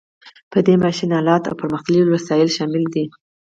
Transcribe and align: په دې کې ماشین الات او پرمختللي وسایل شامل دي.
په 0.51 0.59
دې 0.65 0.75
کې 0.75 0.81
ماشین 0.83 1.09
الات 1.19 1.43
او 1.49 1.59
پرمختللي 1.61 2.03
وسایل 2.07 2.49
شامل 2.57 2.83
دي. 2.93 3.05